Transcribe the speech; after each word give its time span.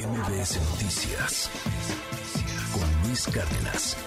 MBS 0.00 0.56
Noticias 0.70 1.50
con 2.72 3.06
Luis 3.06 3.26
Cárdenas. 3.26 3.98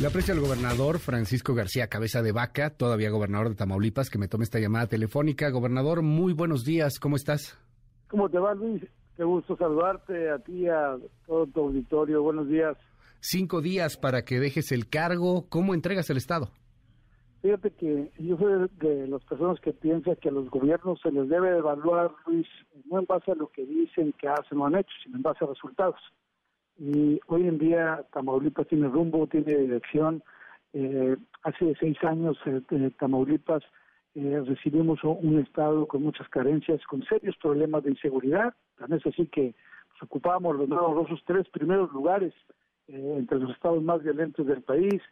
Le 0.00 0.06
aprecio 0.06 0.34
al 0.34 0.40
gobernador 0.40 1.00
Francisco 1.00 1.52
García 1.52 1.88
Cabeza 1.88 2.22
de 2.22 2.30
Vaca, 2.30 2.70
todavía 2.70 3.10
gobernador 3.10 3.48
de 3.48 3.56
Tamaulipas, 3.56 4.08
que 4.08 4.18
me 4.18 4.28
tome 4.28 4.44
esta 4.44 4.60
llamada 4.60 4.86
telefónica. 4.86 5.50
Gobernador, 5.50 6.02
muy 6.02 6.32
buenos 6.32 6.64
días, 6.64 7.00
¿cómo 7.00 7.16
estás? 7.16 7.58
¿Cómo 8.08 8.28
te 8.28 8.38
va, 8.38 8.54
Luis? 8.54 8.84
Qué 9.16 9.24
gusto 9.24 9.56
saludarte 9.56 10.30
a 10.30 10.38
ti, 10.38 10.68
a 10.68 10.96
todo 11.26 11.44
tu 11.48 11.60
auditorio. 11.60 12.22
Buenos 12.22 12.48
días. 12.48 12.76
Cinco 13.18 13.62
días 13.62 13.96
para 13.96 14.24
que 14.24 14.38
dejes 14.38 14.70
el 14.70 14.88
cargo. 14.88 15.48
¿Cómo 15.48 15.74
entregas 15.74 16.08
el 16.10 16.18
Estado? 16.18 16.52
Fíjate 17.42 17.72
que 17.72 18.12
yo 18.20 18.36
soy 18.36 18.68
de 18.78 19.08
las 19.08 19.24
personas 19.24 19.58
que 19.58 19.72
piensan 19.72 20.14
que 20.14 20.28
a 20.28 20.32
los 20.32 20.48
gobiernos 20.48 21.00
se 21.00 21.10
les 21.10 21.28
debe 21.28 21.58
evaluar, 21.58 22.12
Luis, 22.24 22.46
no 22.84 23.00
en 23.00 23.04
base 23.04 23.32
a 23.32 23.34
lo 23.34 23.48
que 23.48 23.66
dicen 23.66 24.12
que 24.12 24.28
hacen 24.28 24.58
o 24.58 24.66
han 24.66 24.76
hecho, 24.76 24.94
sino 25.02 25.16
en 25.16 25.22
base 25.22 25.44
a 25.44 25.48
resultados. 25.48 26.00
Y 26.78 27.20
hoy 27.26 27.48
en 27.48 27.58
día 27.58 28.06
Tamaulipas 28.12 28.68
tiene 28.68 28.86
rumbo, 28.86 29.26
tiene 29.26 29.56
dirección. 29.56 30.22
Eh, 30.72 31.16
hace 31.42 31.74
seis 31.80 31.96
años 32.04 32.38
eh, 32.46 32.90
Tamaulipas 32.96 33.64
eh, 34.14 34.40
recibimos 34.46 35.02
un 35.02 35.40
estado 35.40 35.88
con 35.88 36.04
muchas 36.04 36.28
carencias, 36.28 36.80
con 36.86 37.02
serios 37.02 37.36
problemas 37.38 37.82
de 37.82 37.90
inseguridad. 37.90 38.54
También 38.78 39.00
es 39.00 39.12
así 39.12 39.26
que 39.26 39.56
pues, 39.90 40.02
ocupábamos 40.04 40.56
los, 40.68 41.24
tres 41.24 41.48
primeros 41.48 41.92
lugares 41.92 42.32
entre 42.86 43.40
los 43.40 43.50
estados 43.50 43.82
más 43.82 44.00
violentos 44.00 44.46
del 44.46 44.62
país 44.62 45.02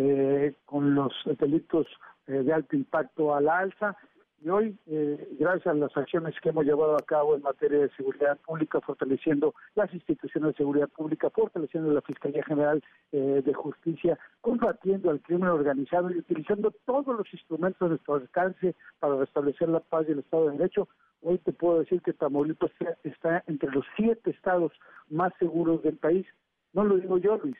eh, 0.00 0.54
con 0.64 0.94
los 0.94 1.12
delitos 1.38 1.86
eh, 2.26 2.32
de 2.32 2.52
alto 2.52 2.74
impacto 2.74 3.34
a 3.34 3.40
la 3.40 3.58
alza. 3.58 3.96
Y 4.42 4.48
hoy, 4.48 4.78
eh, 4.86 5.36
gracias 5.38 5.66
a 5.66 5.74
las 5.74 5.94
acciones 5.94 6.34
que 6.40 6.48
hemos 6.48 6.64
llevado 6.64 6.96
a 6.96 7.04
cabo 7.04 7.36
en 7.36 7.42
materia 7.42 7.80
de 7.80 7.90
seguridad 7.90 8.38
pública, 8.38 8.80
fortaleciendo 8.80 9.54
las 9.74 9.92
instituciones 9.92 10.52
de 10.52 10.56
seguridad 10.56 10.88
pública, 10.88 11.28
fortaleciendo 11.28 11.92
la 11.92 12.00
Fiscalía 12.00 12.42
General 12.44 12.82
eh, 13.12 13.42
de 13.44 13.52
Justicia, 13.52 14.18
combatiendo 14.40 15.10
al 15.10 15.20
crimen 15.20 15.50
organizado 15.50 16.10
y 16.10 16.18
utilizando 16.18 16.72
todos 16.86 17.14
los 17.18 17.30
instrumentos 17.34 17.80
de 17.80 17.88
nuestro 17.90 18.14
alcance 18.14 18.74
para 18.98 19.16
restablecer 19.16 19.68
la 19.68 19.80
paz 19.80 20.06
y 20.08 20.12
el 20.12 20.20
Estado 20.20 20.46
de 20.46 20.56
Derecho, 20.56 20.88
hoy 21.20 21.36
te 21.36 21.52
puedo 21.52 21.80
decir 21.80 22.00
que 22.00 22.14
Tamaulipas 22.14 22.70
está 23.04 23.44
entre 23.46 23.70
los 23.72 23.84
siete 23.96 24.30
estados 24.30 24.72
más 25.10 25.34
seguros 25.38 25.82
del 25.82 25.98
país. 25.98 26.26
No 26.72 26.84
lo 26.84 26.96
digo 26.96 27.18
yo, 27.18 27.36
Luis, 27.36 27.58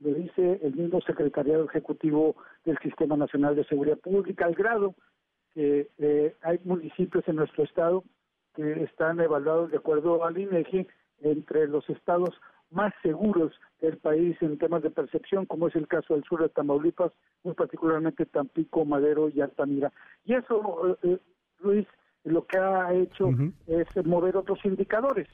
lo 0.00 0.14
dice 0.14 0.60
el 0.62 0.74
mismo 0.74 1.00
secretariado 1.02 1.64
ejecutivo 1.64 2.36
del 2.64 2.78
Sistema 2.78 3.16
Nacional 3.16 3.54
de 3.54 3.64
Seguridad 3.64 3.98
Pública, 3.98 4.46
al 4.46 4.54
grado 4.54 4.94
que 5.54 5.88
eh, 5.98 6.34
hay 6.42 6.58
municipios 6.64 7.26
en 7.28 7.36
nuestro 7.36 7.64
estado 7.64 8.04
que 8.54 8.84
están 8.84 9.20
evaluados 9.20 9.70
de 9.70 9.76
acuerdo 9.76 10.24
al 10.24 10.38
INEGI 10.38 10.86
entre 11.20 11.68
los 11.68 11.88
estados 11.90 12.30
más 12.70 12.94
seguros 13.02 13.52
del 13.80 13.98
país 13.98 14.36
en 14.40 14.58
temas 14.58 14.82
de 14.82 14.90
percepción, 14.90 15.44
como 15.44 15.68
es 15.68 15.76
el 15.76 15.88
caso 15.88 16.14
del 16.14 16.24
sur 16.24 16.40
de 16.42 16.48
Tamaulipas, 16.48 17.12
muy 17.42 17.54
particularmente 17.54 18.26
Tampico, 18.26 18.84
Madero 18.84 19.28
y 19.28 19.40
Altamira. 19.40 19.92
Y 20.24 20.34
eso, 20.34 20.88
eh, 20.88 20.96
eh, 21.02 21.18
Luis, 21.60 21.86
lo 22.24 22.46
que 22.46 22.58
ha 22.58 22.92
hecho 22.94 23.30
es 23.66 24.06
mover 24.06 24.36
otros 24.36 24.64
indicadores, 24.64 25.28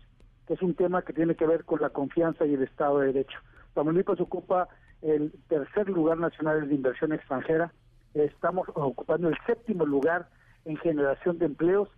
que 0.46 0.54
es 0.54 0.62
un 0.62 0.74
tema 0.74 1.02
que 1.02 1.12
tiene 1.12 1.34
que 1.34 1.46
ver 1.46 1.64
con 1.64 1.80
la 1.80 1.90
confianza 1.90 2.46
y 2.46 2.54
el 2.54 2.62
Estado 2.62 3.00
de 3.00 3.12
Derecho. 3.12 3.38
Tamaulipas 3.76 4.18
ocupa 4.20 4.68
el 5.02 5.30
tercer 5.48 5.90
lugar 5.90 6.16
nacional 6.16 6.66
de 6.66 6.74
inversión 6.74 7.12
extranjera, 7.12 7.74
estamos 8.14 8.66
ocupando 8.74 9.28
el 9.28 9.36
séptimo 9.46 9.84
lugar 9.84 10.28
en 10.64 10.78
generación 10.78 11.38
de 11.38 11.44
empleos, 11.44 11.90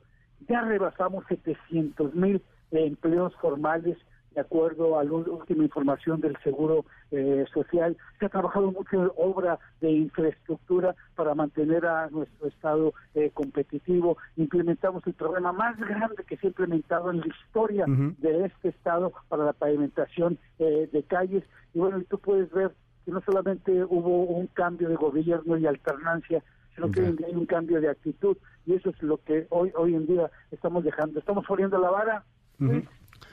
ya 0.48 0.60
rebasamos 0.62 1.24
700 1.28 2.14
mil 2.16 2.42
empleos 2.72 3.32
formales 3.36 3.96
de 4.34 4.40
acuerdo 4.40 4.98
a 4.98 5.04
la 5.04 5.12
última 5.12 5.64
información 5.64 6.20
del 6.20 6.36
Seguro 6.42 6.84
eh, 7.10 7.44
Social. 7.52 7.96
Se 8.18 8.26
ha 8.26 8.28
trabajado 8.28 8.70
mucho 8.70 9.02
en 9.02 9.10
obra 9.16 9.58
de 9.80 9.90
infraestructura 9.90 10.94
para 11.16 11.34
mantener 11.34 11.86
a 11.86 12.08
nuestro 12.10 12.48
Estado 12.48 12.92
eh, 13.14 13.30
competitivo. 13.32 14.18
Implementamos 14.36 15.06
el 15.06 15.14
programa 15.14 15.52
más 15.52 15.76
grande 15.78 16.24
que 16.26 16.36
se 16.36 16.46
ha 16.46 16.50
implementado 16.50 17.10
en 17.10 17.20
la 17.20 17.26
historia 17.26 17.84
de 17.86 18.44
este 18.46 18.68
Estado 18.68 19.12
para 19.28 19.44
la 19.44 19.52
pavimentación 19.52 20.38
eh, 20.58 20.88
de 20.92 21.02
calles. 21.04 21.44
Y 21.74 21.78
bueno, 21.78 22.02
tú 22.08 22.18
puedes 22.18 22.50
ver 22.52 22.72
que 23.04 23.12
no 23.12 23.20
solamente 23.22 23.84
hubo 23.84 24.24
un 24.24 24.46
cambio 24.48 24.88
de 24.88 24.96
gobierno 24.96 25.56
y 25.56 25.66
alternancia, 25.66 26.42
sino 26.74 26.90
que 26.90 27.00
hay 27.00 27.34
un 27.34 27.46
cambio 27.46 27.80
de 27.80 27.90
actitud. 27.90 28.36
Y 28.66 28.74
eso 28.74 28.90
es 28.90 29.02
lo 29.02 29.16
que 29.24 29.46
hoy, 29.50 29.72
hoy 29.74 29.94
en 29.94 30.06
día 30.06 30.30
estamos 30.50 30.84
dejando. 30.84 31.18
Estamos 31.18 31.44
poniendo 31.46 31.78
la 31.78 31.90
vara 31.90 32.24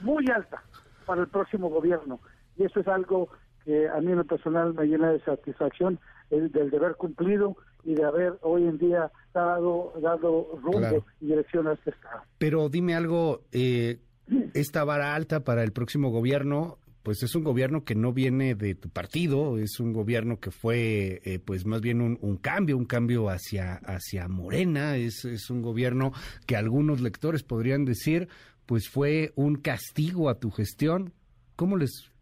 muy 0.02 0.26
alta 0.34 0.62
para 1.06 1.22
el 1.22 1.28
próximo 1.28 1.70
gobierno. 1.70 2.20
Y 2.56 2.64
eso 2.64 2.80
es 2.80 2.88
algo 2.88 3.28
que 3.64 3.88
a 3.88 4.00
mí 4.00 4.12
en 4.12 4.18
lo 4.18 4.24
personal 4.24 4.74
me 4.74 4.86
llena 4.86 5.10
de 5.10 5.20
satisfacción, 5.20 5.98
el, 6.30 6.50
del 6.52 6.70
deber 6.70 6.96
cumplido 6.96 7.56
y 7.84 7.94
de 7.94 8.04
haber 8.04 8.34
hoy 8.42 8.64
en 8.64 8.78
día 8.78 9.10
dado, 9.32 9.92
dado 10.00 10.58
rumbo 10.62 11.04
y 11.20 11.26
dirección 11.26 11.68
a 11.68 11.72
este 11.72 11.90
Estado. 11.90 12.22
Pero 12.38 12.68
dime 12.68 12.94
algo, 12.94 13.42
eh, 13.52 14.00
esta 14.54 14.84
vara 14.84 15.14
alta 15.14 15.44
para 15.44 15.62
el 15.62 15.72
próximo 15.72 16.10
gobierno, 16.10 16.78
pues 17.02 17.22
es 17.22 17.36
un 17.36 17.44
gobierno 17.44 17.84
que 17.84 17.94
no 17.94 18.12
viene 18.12 18.56
de 18.56 18.74
tu 18.74 18.88
partido, 18.88 19.58
es 19.58 19.78
un 19.78 19.92
gobierno 19.92 20.40
que 20.40 20.50
fue 20.50 21.20
eh, 21.24 21.38
pues 21.38 21.64
más 21.64 21.80
bien 21.80 22.00
un, 22.00 22.18
un, 22.20 22.36
cambio, 22.36 22.76
un 22.76 22.84
cambio 22.84 23.30
hacia, 23.30 23.74
hacia 23.84 24.26
Morena, 24.26 24.96
es, 24.96 25.24
es 25.24 25.48
un 25.50 25.62
gobierno 25.62 26.12
que 26.46 26.56
algunos 26.56 27.00
lectores 27.00 27.44
podrían 27.44 27.84
decir, 27.84 28.28
pues 28.66 28.88
fue 28.88 29.32
un 29.36 29.56
castigo 29.56 30.28
a 30.28 30.38
tu 30.38 30.50
gestión. 30.50 31.12
¿Cómo 31.54 31.76
les 31.76 32.12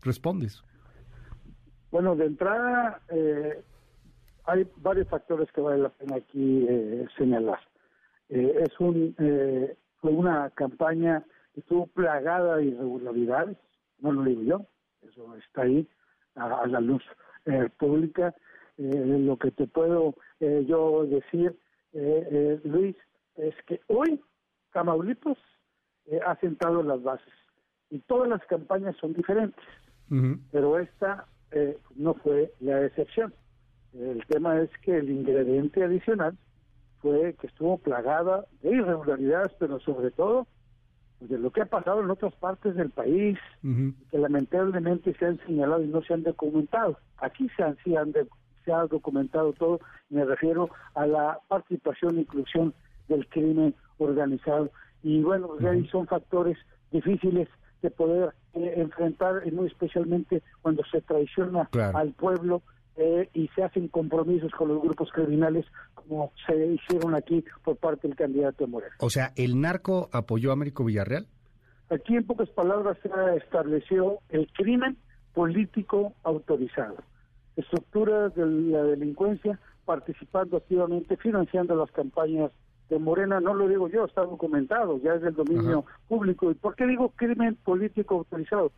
respondes? 0.00 0.62
Bueno, 1.90 2.14
de 2.16 2.26
entrada 2.26 3.00
eh, 3.08 3.62
hay 4.44 4.66
varios 4.76 5.08
factores 5.08 5.50
que 5.52 5.60
vale 5.60 5.82
la 5.82 5.88
pena 5.90 6.16
aquí 6.16 6.66
eh, 6.68 7.06
señalar. 7.16 7.60
Eh, 8.28 8.62
es 8.62 8.80
un 8.80 9.14
fue 10.00 10.12
una 10.12 10.50
campaña 10.50 11.24
que 11.52 11.60
estuvo 11.60 11.86
plagada 11.88 12.56
de 12.56 12.66
irregularidades, 12.66 13.56
no 13.98 14.12
lo 14.12 14.22
digo 14.22 14.42
yo, 14.42 14.66
eso 15.02 15.34
está 15.36 15.62
ahí 15.62 15.88
a, 16.36 16.66
la 16.68 16.80
luz 16.80 17.02
pública. 17.78 18.32
lo 18.76 19.36
que 19.38 19.50
te 19.50 19.66
puedo 19.66 20.14
yo 20.38 21.04
decir, 21.06 21.58
Luis, 22.62 22.94
es 23.36 23.54
que 23.66 23.80
hoy 23.88 24.20
Tamaulipas 24.72 25.38
eh, 26.10 26.20
ha 26.26 26.36
sentado 26.36 26.82
las 26.82 27.02
bases. 27.02 27.32
Y 27.90 27.98
todas 28.00 28.28
las 28.28 28.44
campañas 28.46 28.96
son 29.00 29.14
diferentes, 29.14 29.64
pero 30.50 30.78
esta 30.78 31.26
eh, 31.50 31.76
no 31.96 32.14
fue 32.14 32.52
la 32.60 32.84
excepción. 32.84 33.32
El 33.94 34.24
tema 34.26 34.60
es 34.60 34.70
que 34.82 34.98
el 34.98 35.10
ingrediente 35.10 35.82
adicional 35.82 36.36
fue 37.00 37.34
que 37.40 37.46
estuvo 37.46 37.78
plagada 37.78 38.44
de 38.62 38.70
irregularidades, 38.70 39.52
pero 39.58 39.80
sobre 39.80 40.10
todo 40.10 40.46
pues, 41.18 41.30
de 41.30 41.38
lo 41.38 41.50
que 41.50 41.62
ha 41.62 41.66
pasado 41.66 42.02
en 42.02 42.10
otras 42.10 42.34
partes 42.34 42.74
del 42.74 42.90
país, 42.90 43.38
que 43.62 44.18
lamentablemente 44.18 45.14
se 45.14 45.26
han 45.26 45.38
señalado 45.46 45.82
y 45.82 45.88
no 45.88 46.02
se 46.02 46.14
han 46.14 46.22
documentado. 46.22 46.98
Aquí 47.18 47.48
se, 47.56 47.62
han, 47.62 47.76
se 48.64 48.72
ha 48.72 48.86
documentado 48.86 49.52
todo, 49.54 49.80
me 50.10 50.24
refiero 50.24 50.70
a 50.94 51.06
la 51.06 51.38
participación 51.48 52.18
e 52.18 52.20
inclusión 52.22 52.74
del 53.08 53.26
crimen 53.28 53.74
organizado 53.98 54.70
y 55.02 55.22
bueno, 55.22 55.48
pues 55.48 55.64
ahí 55.64 55.86
son 55.88 56.06
factores 56.06 56.56
difíciles 56.90 57.48
de 57.82 57.90
poder 57.90 58.34
eh, 58.54 58.74
enfrentar, 58.76 59.42
y 59.46 59.50
muy 59.50 59.66
especialmente 59.66 60.42
cuando 60.62 60.82
se 60.90 61.00
traiciona 61.00 61.68
al 61.94 62.12
pueblo 62.12 62.62
eh, 62.96 63.28
y 63.32 63.48
se 63.54 63.62
hacen 63.62 63.88
compromisos 63.88 64.50
con 64.52 64.68
los 64.68 64.82
grupos 64.82 65.10
criminales 65.12 65.64
como 65.94 66.32
se 66.46 66.66
hicieron 66.66 67.14
aquí 67.14 67.44
por 67.62 67.76
parte 67.76 68.08
del 68.08 68.16
candidato 68.16 68.66
Moreno. 68.66 68.94
O 68.98 69.10
sea, 69.10 69.32
¿el 69.36 69.60
narco 69.60 70.08
apoyó 70.12 70.50
a 70.50 70.54
Américo 70.54 70.84
Villarreal? 70.84 71.26
Aquí 71.90 72.16
en 72.16 72.26
pocas 72.26 72.48
palabras 72.50 72.98
se 73.02 73.08
estableció 73.36 74.18
el 74.30 74.50
crimen 74.52 74.96
político 75.32 76.12
autorizado, 76.24 76.96
estructuras 77.56 78.34
de 78.34 78.44
la 78.44 78.82
delincuencia 78.82 79.58
participando 79.84 80.56
activamente, 80.56 81.16
financiando 81.16 81.74
las 81.76 81.90
campañas 81.92 82.50
de 82.88 82.98
Morena, 82.98 83.40
no 83.40 83.54
lo 83.54 83.68
digo 83.68 83.88
yo, 83.88 84.04
está 84.04 84.22
documentado, 84.22 84.98
ya 84.98 85.14
es 85.14 85.22
del 85.22 85.34
dominio 85.34 85.84
público. 86.08 86.50
¿Y 86.50 86.54
por 86.54 86.74
qué 86.74 86.86
digo 86.86 87.10
crimen 87.10 87.56
político 87.56 88.14
autorizado? 88.16 88.72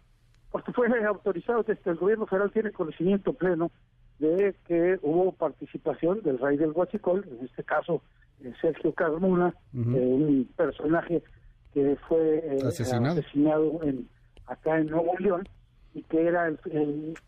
Porque 0.51 0.73
fue 0.73 0.89
autorizado 1.05 1.63
desde 1.63 1.91
el 1.91 1.97
gobierno 1.97 2.27
federal 2.27 2.51
tiene 2.51 2.73
conocimiento 2.73 3.33
pleno 3.33 3.71
de 4.19 4.55
que 4.67 4.99
hubo 5.03 5.33
participación 5.33 6.23
del 6.23 6.39
rey 6.39 6.57
del 6.57 6.73
Huachicol, 6.73 7.25
en 7.27 7.47
este 7.47 7.65
caso 7.65 8.03
eh, 8.43 8.53
Sergio 8.61 8.93
Carmona, 8.93 9.55
eh, 9.75 9.79
un 9.79 10.49
personaje 10.57 11.23
que 11.73 11.97
fue 12.09 12.39
eh, 12.39 12.59
asesinado, 12.67 13.83
en, 13.83 14.09
acá 14.47 14.79
en 14.79 14.89
Nuevo 14.89 15.13
León 15.19 15.49
y 15.95 16.03
que 16.03 16.27
era 16.27 16.49
el, 16.49 16.59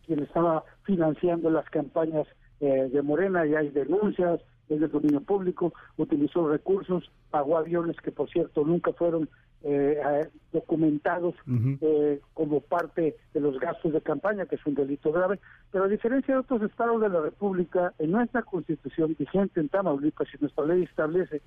quien 0.05 0.19
estaba 0.19 0.63
financiando 0.83 1.49
las 1.49 1.69
campañas 1.69 2.27
de 2.59 3.01
Morena 3.01 3.45
y 3.45 3.55
hay 3.55 3.67
denuncias, 3.71 4.39
es 4.69 4.79
del 4.79 4.91
dominio 4.91 5.21
público, 5.21 5.73
utilizó 5.97 6.49
recursos, 6.49 7.11
pagó 7.29 7.57
aviones 7.57 7.97
que 7.97 8.11
por 8.11 8.29
cierto 8.29 8.63
nunca 8.63 8.93
fueron 8.93 9.29
eh, 9.65 10.27
documentados 10.51 11.35
eh, 11.81 12.19
como 12.33 12.59
parte 12.59 13.15
de 13.33 13.39
los 13.39 13.59
gastos 13.59 13.93
de 13.93 14.01
campaña, 14.01 14.45
que 14.45 14.55
es 14.55 14.65
un 14.65 14.75
delito 14.75 15.11
grave, 15.11 15.39
pero 15.71 15.85
a 15.85 15.87
diferencia 15.87 16.33
de 16.33 16.41
otros 16.41 16.61
estados 16.63 17.01
de 17.01 17.09
la 17.09 17.21
República, 17.21 17.93
en 17.97 18.11
nuestra 18.11 18.41
constitución 18.41 19.15
vigente 19.17 19.61
en 19.61 19.69
Tamaulipas 19.69 20.27
y 20.33 20.37
nuestra 20.41 20.65
ley 20.65 20.83
establece 20.83 21.41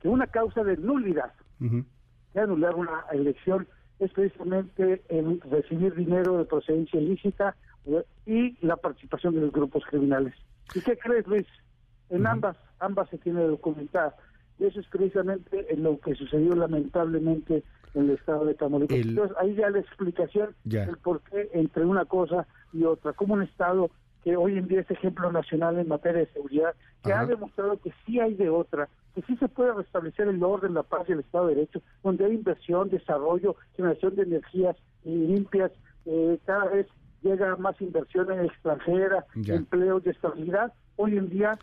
que 0.00 0.08
una 0.08 0.26
causa 0.26 0.64
de 0.64 0.76
nulidad, 0.78 1.32
de 1.58 2.40
anular 2.40 2.74
una 2.74 3.04
elección, 3.12 3.66
es 3.98 4.12
precisamente 4.12 5.02
el 5.08 5.40
recibir 5.50 5.94
dinero 5.94 6.38
de 6.38 6.44
procedencia 6.44 7.00
ilícita 7.00 7.56
eh, 7.86 8.04
y 8.26 8.66
la 8.66 8.76
participación 8.76 9.34
de 9.34 9.42
los 9.42 9.52
grupos 9.52 9.84
criminales. 9.86 10.34
¿Y 10.74 10.80
qué 10.80 10.96
crees, 10.96 11.26
Luis? 11.26 11.46
En 12.10 12.26
ambas, 12.26 12.56
ambas 12.80 13.08
se 13.10 13.18
tiene 13.18 13.42
documentada. 13.42 14.14
Y 14.58 14.64
eso 14.64 14.80
es 14.80 14.86
precisamente 14.88 15.72
en 15.72 15.82
lo 15.82 15.98
que 16.00 16.14
sucedió 16.14 16.54
lamentablemente 16.54 17.62
en 17.94 18.04
el 18.04 18.10
estado 18.10 18.44
de 18.44 18.54
Tamaulipas. 18.54 18.98
Entonces, 18.98 19.36
ahí 19.40 19.54
ya 19.54 19.70
la 19.70 19.78
explicación 19.78 20.54
del 20.64 20.96
por 20.98 21.20
qué 21.22 21.48
entre 21.52 21.84
una 21.84 22.04
cosa 22.04 22.46
y 22.72 22.84
otra. 22.84 23.12
Como 23.12 23.34
un 23.34 23.42
estado 23.42 23.90
que 24.24 24.36
hoy 24.36 24.58
en 24.58 24.66
día 24.66 24.80
es 24.80 24.90
ejemplo 24.90 25.30
nacional 25.30 25.78
en 25.78 25.88
materia 25.88 26.20
de 26.20 26.32
seguridad, 26.32 26.74
que 27.04 27.12
ha 27.12 27.24
demostrado 27.24 27.80
que 27.80 27.92
sí 28.04 28.18
hay 28.18 28.34
de 28.34 28.50
otra, 28.50 28.88
que 29.14 29.22
sí 29.22 29.36
se 29.36 29.48
puede 29.48 29.72
restablecer 29.72 30.28
el 30.28 30.42
orden, 30.42 30.74
la 30.74 30.82
paz 30.82 31.08
y 31.08 31.12
el 31.12 31.20
Estado 31.20 31.46
de 31.46 31.54
Derecho, 31.54 31.82
donde 32.02 32.24
hay 32.24 32.32
inversión, 32.32 32.90
desarrollo, 32.90 33.56
generación 33.76 34.16
de 34.16 34.22
energías 34.22 34.76
limpias, 35.04 35.70
eh, 36.04 36.38
cada 36.44 36.66
vez 36.66 36.86
llega 37.22 37.56
más 37.56 37.80
inversión 37.80 38.30
en 38.32 38.44
extranjera, 38.44 39.24
empleos 39.34 40.02
de 40.04 40.10
estabilidad. 40.10 40.72
Hoy 40.96 41.16
en 41.16 41.28
día 41.28 41.58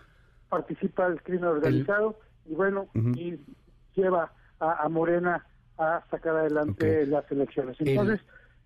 participa 0.56 1.08
el 1.08 1.22
crimen 1.22 1.46
organizado 1.46 2.18
y 2.46 2.54
bueno, 2.54 2.88
y 3.16 3.36
lleva 3.94 4.32
a, 4.60 4.88
Morena 4.88 5.46
a 5.78 6.04
sacar 6.10 6.36
adelante 6.38 7.06
las 7.08 7.30
elecciones. 7.30 7.76
Entonces, 7.80 8.22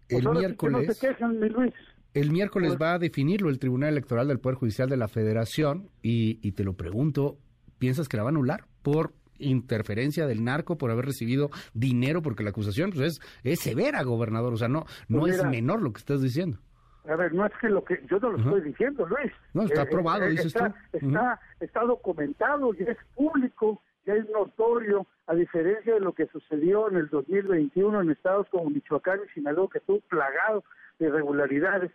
el, 0.10 0.24
pues 0.24 0.38
miércoles, 0.38 0.88
no 0.88 0.94
se 0.94 1.08
quejan, 1.08 1.40
mi 1.40 1.50
Luis. 1.50 1.74
El 2.14 2.32
miércoles 2.32 2.72
pues 2.72 2.82
va 2.82 2.94
a 2.94 3.00
definirlo 3.00 3.50
el 3.50 3.60
Tribunal 3.60 3.90
Electoral 3.90 4.28
del 4.28 4.40
Poder 4.40 4.58
Judicial 4.58 4.90
de 4.90 4.98
la 4.98 5.08
Federación 5.08 5.90
y, 6.02 6.40
y 6.42 6.52
te 6.52 6.64
lo 6.64 6.74
pregunto, 6.74 7.38
¿piensas 7.78 8.08
que 8.08 8.18
la 8.18 8.24
va 8.24 8.30
a 8.30 8.32
anular 8.32 8.66
por 8.82 9.14
interferencia 9.40 10.28
del 10.28 10.44
narco 10.44 10.78
por 10.78 10.92
haber 10.92 11.06
recibido 11.06 11.50
dinero 11.74 12.22
porque 12.22 12.44
la 12.44 12.50
acusación 12.50 12.92
pues 12.92 13.14
es, 13.14 13.22
es 13.44 13.60
severa, 13.62 14.04
gobernador, 14.04 14.54
o 14.54 14.58
sea, 14.58 14.68
no 14.68 14.86
no 15.08 15.20
pues 15.20 15.38
es 15.38 15.46
menor 15.46 15.82
lo 15.82 15.94
que 15.94 16.00
estás 16.00 16.22
diciendo. 16.22 16.60
A 17.08 17.16
ver, 17.16 17.34
no 17.34 17.46
es 17.46 17.54
que 17.60 17.70
lo 17.70 17.84
que 17.84 18.04
yo 18.10 18.20
no 18.20 18.32
lo 18.32 18.38
estoy 18.38 18.62
diciendo, 18.62 19.06
Luis. 19.06 19.32
No, 19.54 19.64
está 19.64 19.84
aprobado, 19.84 20.26
eh, 20.26 20.32
dices 20.32 20.48
está, 20.48 20.70
tú. 20.92 20.98
Está, 20.98 21.40
está 21.60 21.82
documentado 21.82 22.74
y 22.74 22.84
es 22.84 22.98
público, 23.16 23.82
ya 24.06 24.14
es 24.16 24.30
notorio, 24.30 25.08
a 25.28 25.36
diferencia 25.36 25.94
de 25.94 26.00
lo 26.00 26.14
que 26.14 26.28
sucedió 26.28 26.90
en 26.90 26.98
el 26.98 27.10
2021 27.10 28.02
en 28.02 28.12
estados 28.12 28.48
como 28.50 28.70
Michoacán 28.70 29.20
y 29.26 29.34
Sinaloa, 29.34 29.70
que 29.72 29.78
estuvo 29.78 30.02
plagado 30.02 30.64
de 31.00 31.08
irregularidades. 31.08 31.92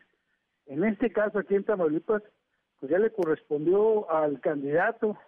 En 0.67 0.85
este 0.85 1.13
caso, 1.13 1.39
aquí 1.39 1.55
en 1.55 1.65
Tamaulipas, 1.65 2.23
pues 2.81 2.91
ya 2.91 2.99
le 2.99 3.13
correspondió 3.13 4.11
al 4.11 4.41
candidato 4.41 5.19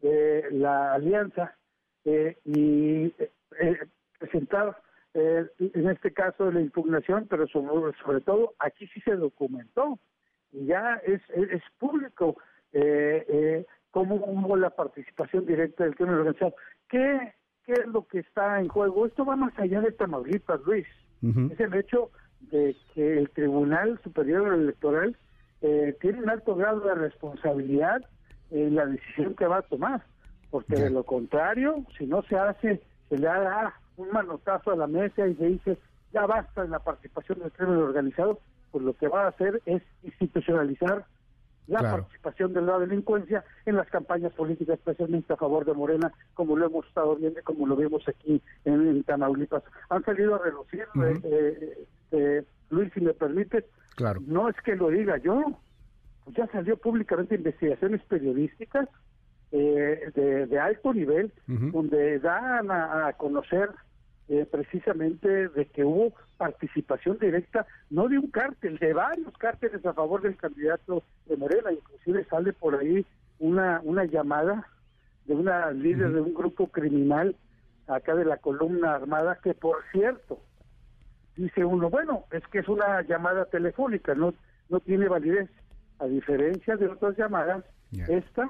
de 0.00 0.48
la 0.50 0.94
alianza 0.94 1.56
eh, 2.04 2.36
y 2.44 3.14
eh, 3.60 3.78
presentar 4.18 4.76
eh, 5.14 5.46
en 5.58 5.90
este 5.90 6.12
caso 6.12 6.50
la 6.50 6.60
impugnación, 6.60 7.26
pero 7.28 7.46
sobre, 7.48 7.96
sobre 7.98 8.20
todo 8.20 8.54
aquí 8.58 8.86
sí 8.88 9.00
se 9.02 9.16
documentó 9.16 9.98
y 10.52 10.66
ya 10.66 11.00
es, 11.06 11.20
es, 11.34 11.62
público 11.78 12.36
eh, 12.72 13.24
eh, 13.28 13.66
cómo 13.90 14.16
hubo 14.16 14.56
la 14.56 14.70
participación 14.70 15.46
directa 15.46 15.84
del 15.84 15.94
crimen 15.94 16.14
organizado. 16.14 16.54
¿Qué, 16.88 17.34
¿Qué 17.64 17.72
es 17.72 17.86
lo 17.86 18.06
que 18.06 18.20
está 18.20 18.60
en 18.60 18.68
juego? 18.68 19.06
Esto 19.06 19.24
va 19.24 19.36
más 19.36 19.56
allá 19.58 19.80
de 19.80 19.92
Tamaulipas, 19.92 20.60
Luis. 20.62 20.86
Es 21.22 21.60
el 21.60 21.72
hecho 21.74 22.10
de 22.50 22.74
que 22.94 23.18
el 23.18 23.30
Tribunal 23.30 24.00
Superior 24.02 24.52
Electoral 24.52 25.16
eh, 25.60 25.96
tiene 26.00 26.20
un 26.20 26.30
alto 26.30 26.56
grado 26.56 26.80
de 26.80 26.94
responsabilidad 26.96 28.02
en 28.50 28.74
la 28.74 28.86
decisión 28.86 29.34
que 29.36 29.46
va 29.46 29.58
a 29.58 29.62
tomar, 29.62 30.02
porque 30.50 30.74
de 30.74 30.90
lo 30.90 31.04
contrario, 31.04 31.86
si 31.96 32.06
no 32.06 32.22
se 32.24 32.36
hace, 32.36 32.82
se 33.08 33.18
le 33.18 33.26
da 33.26 33.72
un 33.96 34.10
manotazo 34.10 34.72
a 34.72 34.76
la 34.76 34.86
mesa 34.86 35.26
y 35.26 35.34
se 35.34 35.46
dice, 35.46 35.78
ya 36.12 36.26
basta 36.26 36.64
en 36.64 36.70
la 36.70 36.78
participación 36.78 37.40
del 37.40 37.52
crimen 37.52 37.76
organizado, 37.76 38.38
pues 38.70 38.84
lo 38.84 38.94
que 38.94 39.08
va 39.08 39.24
a 39.24 39.28
hacer 39.28 39.62
es 39.66 39.82
institucionalizar 40.02 41.04
la 41.68 41.80
participación 41.80 42.52
de 42.52 42.60
la 42.60 42.78
delincuencia 42.78 43.44
en 43.66 43.76
las 43.76 43.88
campañas 43.88 44.32
políticas, 44.32 44.78
especialmente 44.78 45.32
a 45.32 45.36
favor 45.36 45.64
de 45.64 45.74
Morena, 45.74 46.12
como 46.34 46.56
lo 46.56 46.66
hemos 46.66 46.86
estado 46.86 47.16
viendo 47.16 47.38
y 47.38 47.42
como 47.42 47.66
lo 47.66 47.76
vemos 47.76 48.06
aquí 48.08 48.42
en, 48.64 49.02
Tamaulipas. 49.04 49.62
Han 49.88 50.04
salido 50.04 50.34
a 50.34 50.38
relucir, 50.38 50.84
eh, 50.96 51.20
eh, 51.22 51.86
eh, 52.10 52.44
Luis, 52.70 52.92
si 52.92 53.00
me 53.00 53.14
permite, 53.14 53.64
claro. 53.94 54.20
no 54.26 54.48
es 54.48 54.56
que 54.64 54.74
lo 54.74 54.88
diga 54.88 55.18
yo, 55.18 55.40
ya 56.36 56.46
salió 56.48 56.76
públicamente 56.76 57.36
investigaciones 57.36 58.02
periodísticas 58.04 58.88
de, 59.52 60.46
de, 60.48 60.58
alto 60.58 60.92
nivel, 60.94 61.30
donde 61.46 62.18
dan 62.18 62.70
a 62.70 63.12
conocer 63.18 63.68
eh, 64.28 64.46
precisamente 64.50 65.48
de 65.48 65.66
que 65.66 65.84
hubo 65.84 66.14
participación 66.38 67.18
directa, 67.18 67.66
no 67.90 68.08
de 68.08 68.18
un 68.18 68.30
cártel, 68.30 68.78
de 68.78 68.94
varios 68.94 69.36
cárteles 69.36 69.84
a 69.84 69.92
favor 69.92 70.22
del 70.22 70.36
candidato 70.36 71.02
de 71.26 71.36
Morena, 71.36 71.70
inclusive 71.70 72.24
sale 72.24 72.54
por 72.54 72.76
ahí 72.76 73.04
una, 73.40 73.80
una 73.84 74.04
llamada 74.04 74.66
de 75.26 75.34
una 75.34 75.70
líder 75.72 76.12
de 76.12 76.22
un 76.22 76.32
grupo 76.32 76.68
criminal 76.68 77.36
acá 77.88 78.14
de 78.14 78.24
la 78.24 78.38
columna 78.38 78.94
armada, 78.94 79.38
que 79.42 79.52
por 79.52 79.82
cierto, 79.92 80.40
dice 81.36 81.64
uno, 81.64 81.90
bueno, 81.90 82.24
es 82.30 82.42
que 82.46 82.60
es 82.60 82.68
una 82.68 83.02
llamada 83.02 83.44
telefónica, 83.46 84.14
no, 84.14 84.32
no 84.70 84.80
tiene 84.80 85.08
validez, 85.08 85.50
a 85.98 86.06
diferencia 86.06 86.76
de 86.76 86.86
otras 86.86 87.18
llamadas, 87.18 87.64
esta 88.08 88.48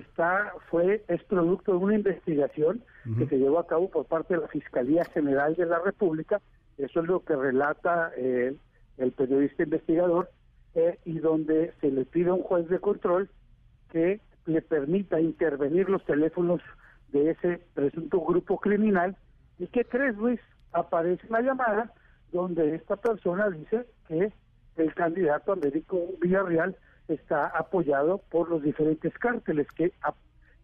está 0.00 0.52
fue 0.70 1.04
es 1.08 1.22
producto 1.24 1.72
de 1.72 1.78
una 1.78 1.94
investigación 1.94 2.82
que 3.18 3.26
se 3.26 3.38
llevó 3.38 3.58
a 3.58 3.66
cabo 3.66 3.90
por 3.90 4.06
parte 4.06 4.34
de 4.34 4.40
la 4.40 4.48
Fiscalía 4.48 5.04
General 5.06 5.54
de 5.54 5.66
la 5.66 5.78
República. 5.78 6.40
Eso 6.78 7.00
es 7.00 7.06
lo 7.06 7.24
que 7.24 7.36
relata 7.36 8.12
eh, 8.16 8.56
el 8.98 9.12
periodista 9.12 9.64
investigador 9.64 10.30
eh, 10.74 10.98
y 11.04 11.18
donde 11.18 11.72
se 11.80 11.90
le 11.90 12.04
pide 12.04 12.30
a 12.30 12.34
un 12.34 12.42
juez 12.42 12.68
de 12.68 12.78
control 12.78 13.28
que 13.90 14.20
le 14.46 14.62
permita 14.62 15.20
intervenir 15.20 15.88
los 15.88 16.04
teléfonos 16.04 16.60
de 17.12 17.30
ese 17.30 17.60
presunto 17.74 18.20
grupo 18.20 18.58
criminal. 18.58 19.16
Y 19.58 19.66
qué 19.68 19.84
crees 19.84 20.16
Luis 20.16 20.40
aparece 20.72 21.26
una 21.28 21.40
llamada 21.40 21.92
donde 22.32 22.74
esta 22.74 22.96
persona 22.96 23.48
dice 23.50 23.86
que 24.08 24.32
el 24.76 24.94
candidato 24.94 25.52
Américo 25.52 26.00
Villarreal 26.20 26.76
está 27.08 27.46
apoyado 27.46 28.22
por 28.30 28.48
los 28.48 28.62
diferentes 28.62 29.12
cárteles 29.18 29.66
que, 29.76 29.92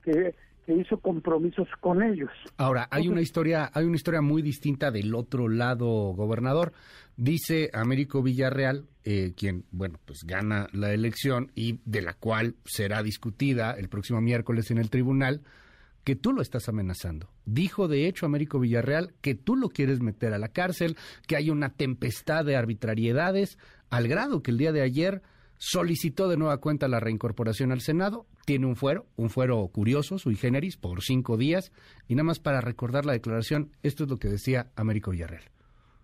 que, 0.03 0.35
hizo 0.69 1.01
compromisos 1.01 1.67
con 1.81 2.01
ellos. 2.01 2.31
Ahora, 2.57 2.87
hay 2.93 3.09
una 3.09 3.21
historia, 3.21 3.73
hay 3.75 3.85
una 3.87 3.97
historia 3.97 4.21
muy 4.21 4.41
distinta 4.41 4.93
del 4.93 5.17
otro 5.17 5.49
lado, 5.49 5.87
gobernador. 6.13 6.73
Dice 7.17 7.71
Américo 7.73 8.23
Villarreal, 8.23 8.87
eh, 9.03 9.33
quien, 9.37 9.65
bueno, 9.73 9.99
pues 10.05 10.21
gana 10.25 10.69
la 10.73 10.93
elección 10.93 11.51
y 11.57 11.81
de 11.85 12.03
la 12.03 12.15
cual 12.15 12.55
será 12.65 13.03
discutida 13.03 13.73
el 13.73 13.89
próximo 13.89 14.21
miércoles 14.21 14.71
en 14.71 14.79
el 14.79 14.91
tribunal, 14.91 15.43
que 16.05 16.17
tú 16.17 16.33
lo 16.33 16.41
estás 16.41 16.69
amenazando. 16.69 17.29
Dijo, 17.45 17.89
de 17.89 18.07
hecho, 18.07 18.27
Américo 18.27 18.61
Villarreal 18.61 19.13
que 19.21 19.35
tú 19.35 19.57
lo 19.57 19.69
quieres 19.69 20.01
meter 20.01 20.33
a 20.33 20.39
la 20.39 20.49
cárcel, 20.49 20.97
que 21.27 21.37
hay 21.37 21.51
una 21.51 21.71
tempestad 21.71 22.45
de 22.45 22.57
arbitrariedades, 22.57 23.59
al 23.91 24.07
grado 24.07 24.43
que 24.43 24.53
el 24.53 24.59
día 24.59 24.73
de 24.73 24.83
ayer 24.83 25.23
solicitó 25.61 26.29
de 26.29 26.39
nueva 26.39 26.57
cuenta 26.57 26.89
la 26.89 27.01
reincorporación 27.01 27.71
al 27.71 27.83
Senado, 27.83 28.27
tiene 28.47 28.67
un 28.67 28.77
fuero, 28.77 29.07
un 29.17 29.29
fuero 29.29 29.69
curioso, 29.69 30.19
sui 30.19 30.35
generis, 30.35 30.79
por 30.79 31.03
cinco 31.03 31.37
días, 31.37 31.71
y 32.09 32.15
nada 32.15 32.25
más 32.25 32.41
para 32.41 32.63
recordar 32.63 33.05
la 33.05 33.13
declaración, 33.13 33.71
esto 33.83 34.05
es 34.05 34.11
lo 34.11 34.17
que 34.17 34.29
decía 34.29 34.71
Américo 34.75 35.11
Villarreal. 35.11 35.45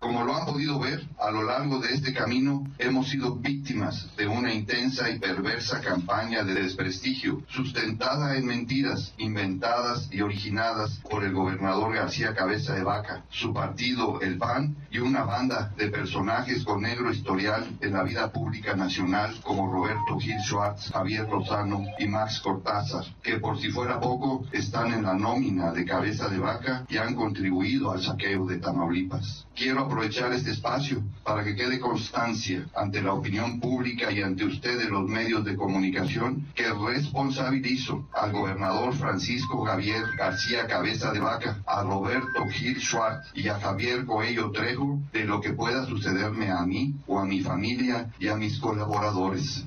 Como 0.07 0.23
lo 0.23 0.37
han 0.37 0.45
podido 0.45 0.79
ver, 0.79 1.05
a 1.19 1.29
lo 1.31 1.43
largo 1.43 1.79
de 1.79 1.93
este 1.93 2.13
camino 2.13 2.65
hemos 2.77 3.09
sido 3.09 3.35
víctimas 3.35 4.07
de 4.15 4.25
una 4.25 4.53
intensa 4.53 5.09
y 5.09 5.19
perversa 5.19 5.81
campaña 5.81 6.45
de 6.45 6.53
desprestigio, 6.53 7.43
sustentada 7.49 8.37
en 8.37 8.45
mentiras, 8.45 9.13
inventadas 9.17 10.07
y 10.09 10.21
originadas 10.21 11.01
por 11.09 11.25
el 11.25 11.33
gobernador 11.33 11.93
García 11.93 12.33
Cabeza 12.33 12.73
de 12.73 12.83
Vaca, 12.83 13.25
su 13.29 13.53
partido, 13.53 14.21
el 14.21 14.37
PAN, 14.37 14.77
y 14.89 14.99
una 14.99 15.25
banda 15.25 15.73
de 15.77 15.89
personajes 15.89 16.63
con 16.63 16.83
negro 16.83 17.11
historial 17.11 17.67
en 17.81 17.91
la 17.91 18.03
vida 18.03 18.31
pública 18.31 18.77
nacional 18.77 19.35
como 19.43 19.69
Roberto 19.69 20.17
Gil 20.17 20.39
Schwartz, 20.41 20.89
Javier 20.93 21.27
Lozano 21.27 21.83
y 21.99 22.07
Max 22.07 22.39
Cortázar, 22.39 23.03
que 23.21 23.39
por 23.39 23.59
si 23.59 23.71
fuera 23.71 23.99
poco 23.99 24.45
están 24.53 24.93
en 24.93 25.03
la 25.03 25.15
nómina 25.15 25.73
de 25.73 25.83
Cabeza 25.83 26.29
de 26.29 26.39
Vaca 26.39 26.85
y 26.87 26.95
han 26.95 27.13
contribuido 27.13 27.91
al 27.91 28.01
saqueo 28.01 28.45
de 28.45 28.59
Tamaulipas. 28.59 29.45
Quiero 29.53 29.87
aprovechar 29.97 30.31
este 30.31 30.51
espacio 30.51 31.01
para 31.23 31.43
que 31.43 31.55
quede 31.55 31.79
constancia 31.79 32.67
ante 32.75 33.01
la 33.01 33.13
opinión 33.13 33.59
pública 33.59 34.11
y 34.11 34.21
ante 34.21 34.45
ustedes 34.45 34.87
los 34.91 35.09
medios 35.09 35.43
de 35.43 35.55
comunicación 35.55 36.45
que 36.53 36.65
responsabilizo 36.71 38.07
al 38.13 38.31
gobernador 38.31 38.93
Francisco 38.93 39.65
Javier 39.65 40.03
García 40.15 40.67
Cabeza 40.67 41.11
de 41.11 41.19
Vaca, 41.19 41.63
a 41.65 41.81
Roberto 41.81 42.45
Gil 42.47 42.79
Schwartz 42.79 43.31
y 43.33 43.47
a 43.47 43.55
Javier 43.55 44.05
Coello 44.05 44.51
Trejo 44.51 44.99
de 45.11 45.25
lo 45.25 45.41
que 45.41 45.53
pueda 45.53 45.83
sucederme 45.87 46.51
a 46.51 46.63
mí 46.63 46.93
o 47.07 47.17
a 47.17 47.25
mi 47.25 47.41
familia 47.41 48.11
y 48.19 48.27
a 48.27 48.35
mis 48.35 48.59
colaboradores. 48.59 49.65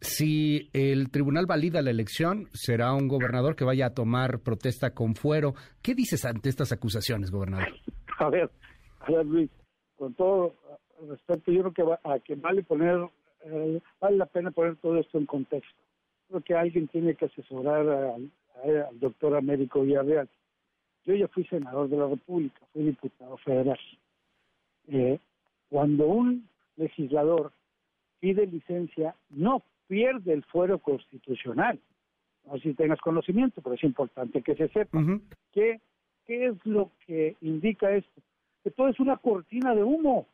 Si 0.00 0.70
el 0.72 1.10
tribunal 1.10 1.44
valida 1.44 1.82
la 1.82 1.90
elección, 1.90 2.48
será 2.54 2.94
un 2.94 3.06
gobernador 3.06 3.54
que 3.54 3.64
vaya 3.64 3.86
a 3.86 3.90
tomar 3.90 4.40
protesta 4.40 4.94
con 4.94 5.14
fuero. 5.14 5.54
¿Qué 5.82 5.94
dices 5.94 6.24
ante 6.24 6.48
estas 6.48 6.72
acusaciones, 6.72 7.30
gobernador? 7.30 7.68
A 8.18 8.28
ver, 8.28 8.50
a 9.02 9.10
ver, 9.10 9.26
Luis, 9.26 9.50
con 9.96 10.14
todo 10.14 10.54
respeto, 11.08 11.50
yo 11.52 11.60
creo 11.62 11.72
que, 11.72 11.82
va, 11.82 12.00
a 12.04 12.18
que 12.20 12.34
vale 12.34 12.62
poner, 12.62 13.08
eh, 13.44 13.80
vale 14.00 14.16
la 14.16 14.26
pena 14.26 14.50
poner 14.50 14.76
todo 14.76 14.98
esto 14.98 15.18
en 15.18 15.26
contexto. 15.26 15.80
Creo 16.28 16.40
que 16.40 16.54
alguien 16.54 16.88
tiene 16.88 17.14
que 17.14 17.26
asesorar 17.26 17.88
al, 17.88 18.30
al 18.64 19.00
doctor 19.00 19.36
Américo 19.36 19.82
Villarreal. 19.82 20.28
Yo 21.04 21.14
ya 21.14 21.26
fui 21.28 21.44
senador 21.44 21.88
de 21.88 21.96
la 21.96 22.06
República, 22.06 22.60
fui 22.72 22.84
diputado 22.84 23.36
federal. 23.38 23.78
Eh, 24.88 25.18
cuando 25.68 26.06
un 26.06 26.48
legislador 26.76 27.52
pide 28.20 28.46
licencia, 28.46 29.16
no 29.30 29.62
pierde 29.88 30.32
el 30.32 30.44
fuero 30.44 30.78
constitucional. 30.78 31.80
No 32.46 32.54
sé 32.54 32.70
si 32.70 32.74
tengas 32.74 33.00
conocimiento, 33.00 33.60
pero 33.62 33.74
es 33.74 33.84
importante 33.84 34.42
que 34.42 34.54
se 34.54 34.68
sepa. 34.68 34.98
¿Qué, 35.52 35.80
¿Qué 36.26 36.46
es 36.46 36.66
lo 36.66 36.90
que 37.06 37.36
indica 37.40 37.90
esto? 37.90 38.21
Que 38.62 38.70
todo 38.70 38.88
es 38.88 39.00
una 39.00 39.16
cortina 39.16 39.74
de 39.74 39.82
humo. 39.82 40.26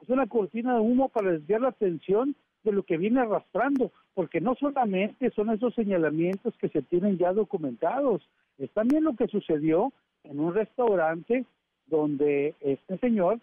Es 0.00 0.08
una 0.08 0.26
cortina 0.26 0.74
de 0.74 0.80
humo 0.80 1.08
para 1.08 1.32
desviar 1.32 1.60
la 1.60 1.68
atención 1.68 2.34
de 2.64 2.72
lo 2.72 2.82
que 2.84 2.96
viene 2.96 3.20
arrastrando, 3.20 3.92
porque 4.14 4.40
no 4.40 4.54
solamente 4.54 5.30
son 5.30 5.50
esos 5.50 5.74
señalamientos 5.74 6.54
que 6.58 6.68
se 6.68 6.82
tienen 6.82 7.18
ya 7.18 7.32
documentados, 7.32 8.22
es 8.58 8.70
también 8.70 9.04
lo 9.04 9.16
que 9.16 9.26
sucedió 9.26 9.92
en 10.24 10.38
un 10.38 10.54
restaurante 10.54 11.44
donde 11.86 12.54
este 12.60 12.98
señor 12.98 13.40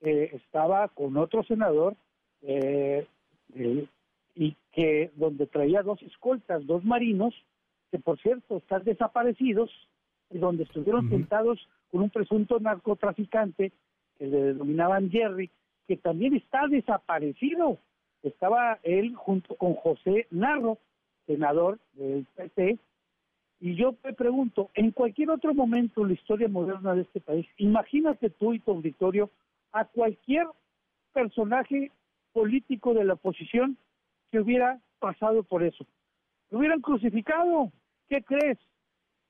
eh, 0.00 0.30
estaba 0.32 0.88
con 0.88 1.16
otro 1.16 1.42
senador 1.44 1.96
eh, 2.42 3.06
y 4.34 4.56
que 4.72 5.10
donde 5.16 5.46
traía 5.46 5.82
dos 5.82 6.00
escoltas, 6.02 6.66
dos 6.66 6.84
marinos, 6.84 7.34
que 7.90 7.98
por 7.98 8.18
cierto 8.20 8.58
están 8.58 8.84
desaparecidos, 8.84 9.70
y 10.30 10.38
donde 10.38 10.64
estuvieron 10.64 11.10
sentados 11.10 11.68
con 11.92 12.00
un 12.00 12.10
presunto 12.10 12.58
narcotraficante 12.58 13.70
que 14.18 14.26
le 14.26 14.42
denominaban 14.42 15.10
Jerry, 15.10 15.50
que 15.86 15.96
también 15.98 16.34
está 16.34 16.66
desaparecido. 16.66 17.78
Estaba 18.22 18.78
él 18.82 19.14
junto 19.14 19.54
con 19.56 19.74
José 19.74 20.26
Narro, 20.30 20.78
senador 21.26 21.78
del 21.92 22.26
PT, 22.34 22.78
y 23.60 23.76
yo 23.76 23.94
me 24.02 24.12
pregunto, 24.12 24.70
en 24.74 24.90
cualquier 24.90 25.30
otro 25.30 25.54
momento 25.54 26.02
en 26.02 26.08
la 26.08 26.14
historia 26.14 26.48
moderna 26.48 26.94
de 26.94 27.02
este 27.02 27.20
país, 27.20 27.46
imagínate 27.58 28.28
tú 28.30 28.54
y 28.54 28.58
tu 28.58 28.72
auditorio 28.72 29.30
a 29.70 29.84
cualquier 29.84 30.46
personaje 31.12 31.92
político 32.32 32.92
de 32.92 33.04
la 33.04 33.14
oposición 33.14 33.76
que 34.32 34.40
hubiera 34.40 34.80
pasado 34.98 35.44
por 35.44 35.62
eso. 35.62 35.86
Lo 36.50 36.58
hubieran 36.58 36.80
crucificado. 36.80 37.70
¿Qué 38.08 38.22
crees? 38.22 38.58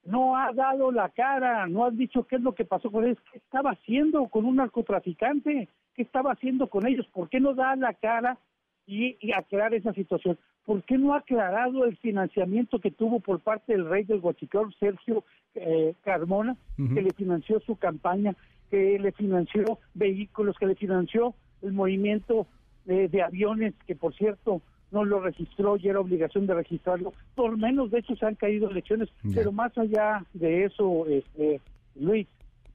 No 0.04 0.36
ha 0.36 0.52
dado 0.52 0.90
la 0.90 1.08
cara, 1.10 1.66
no 1.66 1.84
ha 1.84 1.90
dicho 1.90 2.24
qué 2.24 2.36
es 2.36 2.42
lo 2.42 2.54
que 2.54 2.64
pasó 2.64 2.90
con 2.90 3.04
él, 3.04 3.16
qué 3.30 3.38
estaba 3.38 3.70
haciendo 3.70 4.26
con 4.26 4.44
un 4.44 4.56
narcotraficante, 4.56 5.68
qué 5.94 6.02
estaba 6.02 6.32
haciendo 6.32 6.68
con 6.68 6.86
ellos, 6.86 7.06
por 7.12 7.28
qué 7.28 7.38
no 7.38 7.54
da 7.54 7.76
la 7.76 7.94
cara 7.94 8.38
y, 8.86 9.32
aclarar 9.32 9.74
esa 9.74 9.92
situación. 9.92 10.38
¿Por 10.64 10.82
qué 10.84 10.96
no 10.96 11.14
ha 11.14 11.18
aclarado 11.18 11.84
el 11.84 11.96
financiamiento 11.96 12.80
que 12.80 12.90
tuvo 12.90 13.20
por 13.20 13.40
parte 13.40 13.72
del 13.72 13.88
rey 13.88 14.04
del 14.04 14.20
Guachicor, 14.20 14.72
Sergio 14.74 15.24
eh, 15.54 15.94
Carmona, 16.02 16.56
que 16.76 17.02
le 17.02 17.10
financió 17.12 17.60
su 17.60 17.76
campaña, 17.76 18.34
que 18.70 18.98
le 18.98 19.12
financió 19.12 19.78
vehículos, 19.94 20.56
que 20.58 20.66
le 20.66 20.76
financió 20.76 21.34
el 21.62 21.72
movimiento 21.72 22.46
eh, 22.86 23.08
de 23.08 23.22
aviones, 23.22 23.74
que 23.86 23.94
por 23.96 24.14
cierto 24.14 24.62
no 24.92 25.04
lo 25.04 25.20
registró 25.20 25.76
y 25.76 25.88
era 25.88 26.00
obligación 26.00 26.46
de 26.46 26.54
registrarlo. 26.54 27.12
Por 27.34 27.56
menos 27.56 27.90
de 27.90 27.98
hecho 27.98 28.14
se 28.14 28.26
han 28.26 28.34
caído 28.34 28.70
elecciones, 28.70 29.08
pero 29.34 29.50
más 29.50 29.76
allá 29.76 30.24
de 30.34 30.64
eso, 30.64 31.06
este, 31.06 31.60
Luis, 31.96 32.28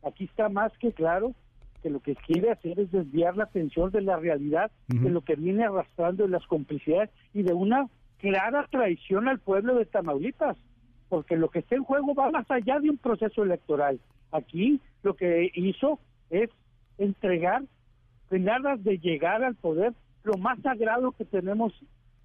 aquí 0.03 0.25
está 0.25 0.50
más 0.50 0.75
que 0.79 0.91
claro 0.91 1.33
que 1.81 1.89
lo 1.89 2.00
que 2.00 2.15
quiere 2.15 2.51
hacer 2.51 2.79
es 2.79 2.91
desviar 2.91 3.38
la 3.38 3.43
atención 3.43 3.91
de 3.91 4.01
la 4.01 4.17
realidad, 4.17 4.71
de 4.88 5.09
lo 5.09 5.21
que 5.21 5.36
viene 5.36 5.63
arrastrando 5.63 6.24
de 6.24 6.29
las 6.29 6.45
complicidades 6.47 7.12
y 7.33 7.43
de 7.43 7.53
una 7.53 7.88
clara 8.17 8.65
traición 8.69 9.27
al 9.27 9.39
pueblo 9.39 9.75
de 9.75 9.86
Tamaulipas, 9.86 10.57
porque 11.09 11.38
lo 11.38 11.50
que 11.50 11.59
está 11.59 11.75
en 11.75 11.83
juego 11.83 12.15
va 12.15 12.31
más 12.31 12.50
allá 12.50 12.79
de 12.79 12.89
un 12.89 12.97
proceso 12.97 13.43
electoral. 13.43 14.00
Aquí 14.31 14.81
lo 15.03 15.15
que 15.15 15.51
hizo 15.53 16.00
es 16.31 16.50
entregar, 16.97 17.63
nada 18.31 18.75
de 18.75 18.97
llegar 18.97 19.43
al 19.43 19.55
poder, 19.55 19.93
lo 20.24 20.38
más 20.38 20.59
sagrado 20.62 21.12
que 21.12 21.25
tenemos 21.25 21.74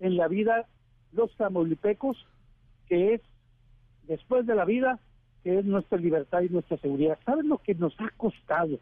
en 0.03 0.17
la 0.17 0.29
vida 0.29 0.67
los 1.13 1.35
tamaulipecos, 1.37 2.17
que 2.89 3.15
es 3.15 3.21
después 4.07 4.47
de 4.47 4.55
la 4.55 4.65
vida, 4.65 4.99
que 5.43 5.59
es 5.59 5.65
nuestra 5.65 5.97
libertad 5.97 6.43
y 6.43 6.49
nuestra 6.49 6.77
seguridad. 6.79 7.19
¿Saben 7.25 7.49
lo 7.49 7.59
que 7.59 7.75
nos 7.75 7.95
ha 8.01 8.11
costado 8.17 8.79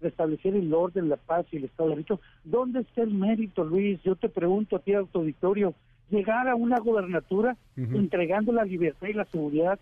restablecer 0.00 0.56
el 0.56 0.72
orden, 0.74 1.08
la 1.08 1.16
paz 1.16 1.46
y 1.52 1.58
el 1.58 1.64
Estado 1.64 1.90
de 1.90 1.96
Derecho? 1.96 2.20
¿Dónde 2.42 2.80
está 2.80 3.02
el 3.02 3.14
mérito, 3.14 3.64
Luis? 3.64 4.02
Yo 4.02 4.16
te 4.16 4.28
pregunto 4.28 4.76
a 4.76 4.78
ti, 4.80 4.94
auditorio, 4.94 5.74
llegar 6.10 6.48
a 6.48 6.54
una 6.54 6.78
gobernatura 6.78 7.56
entregando 7.76 8.52
la 8.52 8.64
libertad 8.64 9.08
y 9.08 9.14
la 9.14 9.24
seguridad 9.26 9.78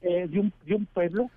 eh, 0.00 0.26
de, 0.28 0.40
un, 0.40 0.52
de 0.66 0.74
un 0.74 0.86
pueblo. 0.86 1.30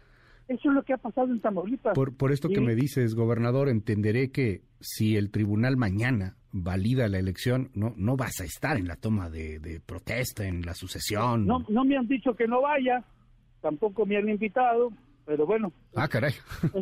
Eso 0.47 0.69
es 0.69 0.75
lo 0.75 0.83
que 0.83 0.93
ha 0.93 0.97
pasado 0.97 1.31
en 1.31 1.39
Tamaulipas. 1.39 1.93
Por, 1.95 2.15
por 2.15 2.31
esto 2.31 2.49
que 2.49 2.61
me 2.61 2.75
dices, 2.75 3.15
gobernador, 3.15 3.67
entenderé 3.67 4.31
que 4.31 4.61
si 4.79 5.15
el 5.15 5.31
tribunal 5.31 5.75
mañana 5.75 6.35
valida 6.51 7.07
la 7.09 7.17
elección, 7.17 7.69
no, 7.73 7.93
no 7.97 8.15
vas 8.15 8.39
a 8.39 8.45
estar 8.45 8.77
en 8.77 8.87
la 8.87 8.95
toma 8.95 9.29
de, 9.29 9.81
protesta, 9.85 10.47
en 10.47 10.61
la 10.61 10.73
sucesión. 10.73 11.45
No, 11.45 11.65
no 11.67 11.83
me 11.83 11.97
han 11.97 12.07
dicho 12.07 12.33
que 12.35 12.47
no 12.47 12.61
vaya, 12.61 13.03
tampoco 13.61 14.05
me 14.05 14.17
han 14.17 14.29
invitado, 14.29 14.91
pero 15.25 15.45
bueno. 15.45 15.73
Ah, 15.95 16.07
caray. 16.07 16.33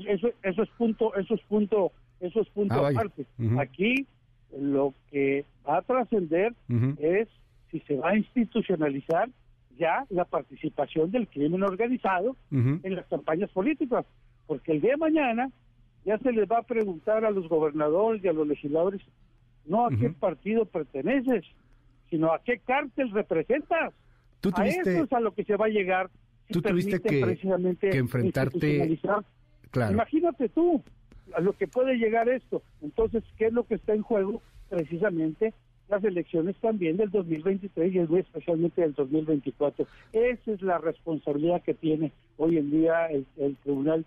Eso, 0.06 0.28
eso 0.44 0.64
es 0.64 0.70
punto, 0.78 1.16
eso 1.16 1.34
es 1.34 1.42
punto, 1.44 1.92
eso 2.20 2.42
es 2.42 2.50
punto 2.50 2.86
ah, 2.86 2.90
aparte. 2.90 3.26
Aquí 3.58 4.06
lo 4.56 4.94
que 5.10 5.46
va 5.68 5.78
a 5.78 5.82
trascender 5.82 6.54
es 7.00 7.28
si 7.72 7.80
se 7.82 7.96
va 7.96 8.10
a 8.10 8.18
institucionalizar 8.18 9.30
ya 9.78 10.06
la 10.10 10.26
participación 10.26 11.12
del 11.12 11.28
crimen 11.28 11.64
organizado 11.64 12.36
en 12.52 12.96
las 12.96 13.06
campañas 13.08 13.50
políticas, 13.52 14.06
porque 14.48 14.72
el 14.74 14.82
día 14.82 14.92
de 14.92 14.98
mañana 14.98 15.50
ya 16.06 16.18
se 16.20 16.32
les 16.32 16.50
va 16.50 16.60
a 16.60 16.64
preguntar 16.64 17.26
a 17.26 17.32
los 17.32 17.48
gobernadores 17.48 18.24
y 18.24 18.28
a 18.28 18.34
los 18.34 18.48
legisladores 18.48 19.02
no 19.66 19.86
a 19.86 19.90
qué 19.90 20.10
partido 20.10 20.66
perteneces, 20.66 21.46
sino 22.10 22.34
a 22.34 22.40
qué 22.44 22.60
cártel 22.60 23.12
representas. 23.12 23.94
¿Tú 24.42 24.52
a 24.56 24.68
eso 24.68 24.90
es 24.90 25.14
a 25.14 25.20
lo 25.20 25.34
que 25.34 25.46
se 25.46 25.56
va 25.56 25.68
a 25.68 25.70
llegar. 25.70 26.10
tú 26.50 26.62
tuviste 26.62 27.00
que, 27.00 27.22
precisamente 27.22 27.90
que 27.90 27.98
enfrentarte. 27.98 29.00
Claro. 29.72 29.94
Imagínate 29.94 30.50
tú 30.50 30.84
a 31.34 31.42
lo 31.42 31.54
que 31.54 31.68
puede 31.68 31.96
llegar 31.96 32.28
esto. 32.30 32.62
Entonces, 32.82 33.24
¿qué 33.38 33.48
es 33.48 33.54
lo 33.54 33.66
que 33.66 33.76
está 33.76 33.94
en 33.94 34.02
juego? 34.02 34.42
Precisamente 34.70 35.54
las 35.94 36.04
elecciones 36.04 36.56
también 36.58 36.98
del 36.98 37.12
2023 37.12 37.94
y 37.94 38.00
muy 38.00 38.22
especialmente 38.22 38.82
del 38.82 38.94
2024. 38.94 39.86
Esa 40.12 40.52
es 40.52 40.62
la 40.62 40.80
responsabilidad 40.80 41.62
que 41.62 41.74
tiene 41.74 42.12
hoy 42.38 42.58
en 42.58 42.72
día 42.72 43.08
el, 43.08 43.26
Tribunal 43.64 44.06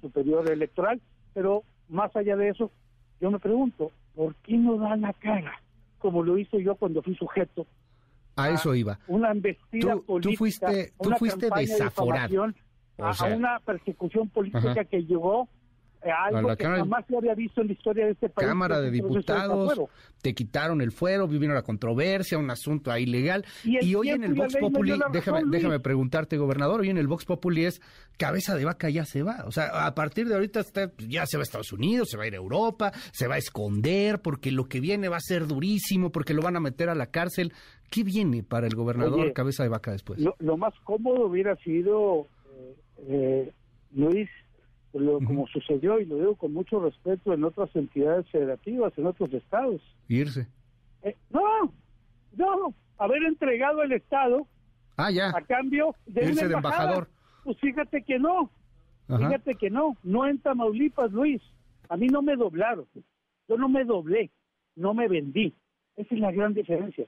Superior 0.00 0.48
Electoral. 0.50 1.00
Pero 1.34 1.64
más 1.88 2.14
allá 2.14 2.36
de 2.36 2.50
eso, 2.50 2.70
yo 3.20 3.30
me 3.30 3.40
pregunto, 3.40 3.90
¿por 4.14 4.34
qué 4.36 4.56
no 4.56 4.78
da 4.78 4.96
la 4.96 5.12
cara? 5.14 5.60
Como 5.98 6.22
lo 6.22 6.38
hice 6.38 6.62
yo 6.62 6.76
cuando 6.76 7.02
fui 7.02 7.16
sujeto. 7.16 7.66
A, 8.36 8.50
eso 8.50 8.74
iba. 8.74 8.98
Una 9.08 9.32
embestida 9.32 9.96
política. 9.96 10.32
Tú 10.32 10.36
fuiste, 10.36 10.92
tú 11.00 11.10
fuiste 11.18 11.48
desaforado. 11.56 12.52
a, 12.98 13.26
una 13.34 13.58
persecución 13.60 14.28
política 14.28 14.84
que 14.84 15.04
llegó 15.04 15.48
algo 16.10 16.56
que 16.56 16.64
jamás 16.64 17.04
se 17.06 17.16
había 17.16 17.34
visto 17.34 17.60
en 17.60 17.68
la 17.68 17.72
historia 17.72 18.06
de 18.06 18.12
este 18.12 18.28
país. 18.28 18.48
Cámara 18.48 18.80
de 18.80 18.90
Diputados, 18.90 19.80
te 20.20 20.34
quitaron 20.34 20.80
el 20.80 20.92
fuero, 20.92 21.28
vivieron 21.28 21.54
la 21.54 21.62
controversia, 21.62 22.38
un 22.38 22.50
asunto 22.50 22.90
ahí 22.90 23.06
legal. 23.06 23.44
Y, 23.64 23.94
hoy 23.94 24.10
en 24.10 24.24
el 24.24 24.34
Vox 24.34 24.56
Populi, 24.56 24.98
déjame, 25.12 25.42
déjame 25.46 25.80
preguntarte, 25.80 26.36
gobernador, 26.36 26.80
hoy 26.80 26.90
en 26.90 26.98
el 26.98 27.06
Vox 27.06 27.24
Populi 27.24 27.64
es 27.64 27.80
cabeza 28.16 28.54
de 28.54 28.64
vaca 28.64 28.88
ya 28.90 29.04
se 29.04 29.22
va. 29.22 29.44
O 29.46 29.52
sea, 29.52 29.86
a 29.86 29.94
partir 29.94 30.28
de 30.28 30.34
ahorita 30.34 30.62
ya 30.98 31.26
se 31.26 31.36
va 31.36 31.42
a 31.42 31.44
Estados 31.44 31.72
Unidos, 31.72 32.08
se 32.10 32.16
va 32.16 32.24
a 32.24 32.26
ir 32.26 32.34
a 32.34 32.38
Europa, 32.38 32.92
se 33.12 33.26
va 33.26 33.36
a 33.36 33.38
esconder, 33.38 34.20
porque 34.20 34.50
lo 34.50 34.66
que 34.66 34.80
viene 34.80 35.08
va 35.08 35.16
a 35.16 35.20
ser 35.20 35.46
durísimo, 35.46 36.10
porque 36.10 36.34
lo 36.34 36.42
van 36.42 36.56
a 36.56 36.60
meter 36.60 36.88
a 36.88 36.94
la 36.94 37.06
cárcel. 37.06 37.52
¿Qué 37.90 38.02
viene 38.02 38.42
para 38.42 38.66
el 38.66 38.74
gobernador 38.74 39.32
cabeza 39.32 39.62
de 39.62 39.68
vaca 39.68 39.92
después? 39.92 40.20
Lo, 40.38 40.56
más 40.56 40.74
cómodo 40.84 41.26
hubiera 41.26 41.54
sido, 41.56 42.26
eh, 42.56 42.76
eh, 43.08 43.52
Luis, 43.92 44.28
como 45.26 45.46
sucedió, 45.48 45.98
y 45.98 46.06
lo 46.06 46.16
digo 46.16 46.36
con 46.36 46.52
mucho 46.52 46.78
respeto, 46.78 47.32
en 47.32 47.42
otras 47.42 47.74
entidades 47.74 48.28
federativas, 48.30 48.96
en 48.96 49.06
otros 49.06 49.32
estados. 49.32 49.82
Irse. 50.08 50.46
Eh, 51.02 51.16
no, 51.30 51.72
no, 52.36 52.74
haber 52.98 53.24
entregado 53.24 53.82
el 53.82 53.92
Estado 53.92 54.46
ah, 54.96 55.10
ya. 55.10 55.30
a 55.30 55.42
cambio 55.42 55.96
de 56.06 56.26
Irse 56.26 56.46
de 56.46 56.54
embajador. 56.54 57.08
Pues 57.42 57.58
fíjate 57.58 58.02
que 58.02 58.18
no, 58.18 58.50
fíjate 59.08 59.56
que 59.56 59.68
no, 59.68 59.96
no 60.04 60.26
en 60.26 60.38
Tamaulipas, 60.38 61.12
Luis. 61.12 61.42
A 61.88 61.96
mí 61.96 62.06
no 62.06 62.22
me 62.22 62.36
doblaron, 62.36 62.86
yo 63.48 63.56
no 63.58 63.68
me 63.68 63.84
doblé, 63.84 64.30
no 64.76 64.94
me 64.94 65.08
vendí. 65.08 65.54
Esa 65.96 66.14
es 66.14 66.20
la 66.20 66.32
gran 66.32 66.54
diferencia. 66.54 67.06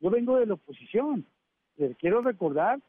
Yo 0.00 0.10
vengo 0.10 0.38
de 0.38 0.46
la 0.46 0.54
oposición. 0.54 1.24
Les 1.76 1.96
quiero 1.96 2.20
recordar 2.20 2.80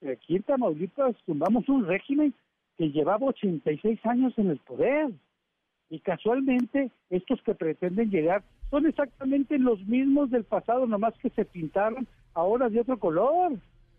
que 0.00 0.12
aquí 0.12 0.36
en 0.36 0.42
Tamaulipas 0.42 1.16
tumbamos 1.26 1.68
un 1.68 1.86
régimen 1.86 2.34
que 2.76 2.90
llevaba 2.90 3.26
86 3.26 4.00
años 4.04 4.32
en 4.36 4.50
el 4.50 4.58
poder. 4.58 5.10
Y 5.90 6.00
casualmente 6.00 6.90
estos 7.10 7.40
que 7.42 7.54
pretenden 7.54 8.10
llegar 8.10 8.42
son 8.70 8.86
exactamente 8.86 9.58
los 9.58 9.84
mismos 9.86 10.30
del 10.30 10.44
pasado, 10.44 10.86
nomás 10.86 11.14
que 11.18 11.30
se 11.30 11.44
pintaron 11.44 12.08
ahora 12.32 12.68
de 12.68 12.80
otro 12.80 12.98
color, 12.98 13.52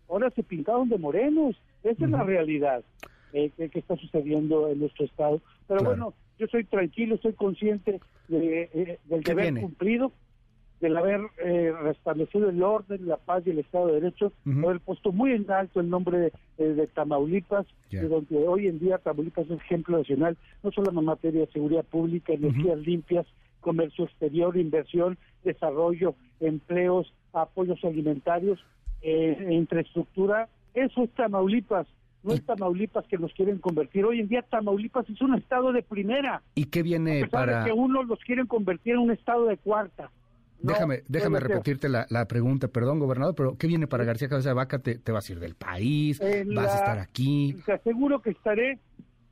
ahora 0.08 0.30
se 0.30 0.42
pintaron 0.42 0.88
de 0.88 0.98
morenos. 0.98 1.56
Esa 1.82 2.04
es 2.04 2.10
la 2.10 2.24
realidad 2.24 2.84
eh, 3.32 3.50
que, 3.56 3.78
está 3.78 3.96
sucediendo 3.96 4.68
en 4.68 4.80
nuestro 4.80 5.04
estado. 5.04 5.40
Pero 5.68 5.84
bueno, 5.84 6.14
yo 6.38 6.46
soy 6.48 6.64
tranquilo, 6.64 7.16
soy 7.18 7.32
consciente 7.32 8.00
de, 8.28 8.68
eh, 8.74 8.98
del 9.04 9.22
deber 9.22 9.60
cumplido 9.60 10.12
del 10.80 10.96
haber 10.96 11.20
eh, 11.38 11.72
restablecido 11.82 12.50
el 12.50 12.62
orden, 12.62 13.08
la 13.08 13.16
paz 13.16 13.42
y 13.46 13.50
el 13.50 13.60
Estado 13.60 13.86
de 13.88 14.00
Derecho, 14.00 14.32
haber 14.46 14.80
puesto 14.80 15.10
muy 15.12 15.32
en 15.32 15.50
alto 15.50 15.80
el 15.80 15.88
nombre 15.88 16.32
de, 16.58 16.86
Tamaulipas, 16.88 17.66
de 17.90 18.08
donde 18.08 18.46
hoy 18.46 18.66
en 18.66 18.78
día 18.78 18.98
Tamaulipas 18.98 19.46
es 19.46 19.52
un 19.52 19.56
ejemplo 19.58 19.98
nacional, 19.98 20.36
no 20.62 20.70
solo 20.72 20.90
en 20.90 21.04
materia 21.04 21.40
de 21.40 21.52
seguridad 21.52 21.84
pública, 21.84 22.32
energías 22.32 22.78
limpias, 22.78 23.26
comercio 23.60 24.04
exterior, 24.04 24.56
inversión, 24.56 25.18
desarrollo, 25.44 26.14
empleos, 26.40 27.12
apoyos 27.32 27.82
alimentarios, 27.84 28.60
eh, 29.02 29.48
infraestructura. 29.50 30.48
Eso 30.74 31.02
es 31.02 31.10
Tamaulipas. 31.12 31.86
No 32.22 32.34
es 32.34 32.44
Tamaulipas 32.44 33.06
que 33.06 33.18
nos 33.18 33.32
quieren 33.32 33.58
convertir. 33.58 34.04
Hoy 34.04 34.20
en 34.20 34.28
día 34.28 34.42
Tamaulipas 34.42 35.08
es 35.08 35.20
un 35.22 35.34
estado 35.36 35.72
de 35.72 35.82
primera. 35.82 36.42
¿Y 36.54 36.66
qué 36.66 36.82
viene 36.82 37.26
para...? 37.28 37.64
que 37.64 37.72
uno 37.72 38.02
los 38.02 38.18
quieren 38.20 38.46
convertir 38.46 38.94
en 38.94 39.00
un 39.00 39.10
estado 39.12 39.46
de 39.46 39.56
cuarta 39.56 40.10
déjame 40.60 41.02
déjame 41.08 41.40
repetirte 41.40 41.88
la, 41.88 42.28
pregunta, 42.28 42.68
perdón, 42.68 42.98
gobernador, 42.98 43.34
pero 43.34 43.56
¿qué 43.56 43.66
viene 43.66 43.86
para 43.86 44.04
García 44.04 44.28
Cabeza 44.28 44.50
de 44.50 44.54
Vaca? 44.54 44.78
¿Te, 44.78 45.12
vas 45.12 45.28
a 45.28 45.32
ir 45.32 45.40
del 45.40 45.54
país? 45.54 46.20
¿Vas 46.54 46.74
a 46.74 46.78
estar 46.78 46.98
aquí? 46.98 47.56
Te 47.64 47.72
aseguro 47.72 48.20
que 48.20 48.30
estaré 48.30 48.78